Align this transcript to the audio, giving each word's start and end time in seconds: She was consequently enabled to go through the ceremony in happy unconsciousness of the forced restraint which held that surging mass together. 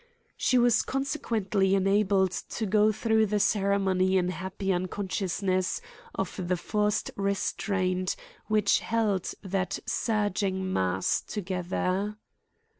She 0.35 0.57
was 0.57 0.81
consequently 0.81 1.75
enabled 1.75 2.31
to 2.31 2.65
go 2.65 2.91
through 2.91 3.27
the 3.27 3.39
ceremony 3.39 4.17
in 4.17 4.29
happy 4.29 4.73
unconsciousness 4.73 5.79
of 6.15 6.47
the 6.47 6.57
forced 6.57 7.11
restraint 7.15 8.15
which 8.47 8.79
held 8.79 9.31
that 9.43 9.77
surging 9.85 10.73
mass 10.73 11.21
together. 11.21 12.17